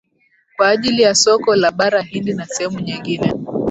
kwa 0.57 0.69
ajili 0.69 1.01
ya 1.01 1.15
soko 1.15 1.55
la 1.55 1.71
bara 1.71 2.01
hindi 2.01 2.33
na 2.33 2.45
sehemu 2.45 2.79
nyengine 2.79 3.33